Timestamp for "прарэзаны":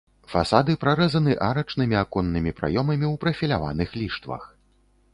0.83-1.35